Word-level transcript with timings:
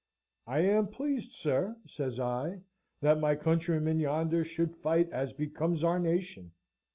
"I 0.47 0.61
am 0.61 0.87
pleased, 0.87 1.31
sir," 1.33 1.77
says 1.85 2.19
I, 2.19 2.61
"that 3.01 3.19
my 3.19 3.35
countrymen, 3.35 3.99
yonder, 3.99 4.43
should 4.43 4.75
fight 4.77 5.07
as 5.11 5.31
becomes 5.33 5.83
our 5.83 5.99
nation." 5.99 6.53